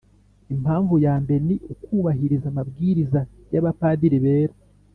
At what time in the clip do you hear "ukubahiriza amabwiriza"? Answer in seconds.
1.73-3.19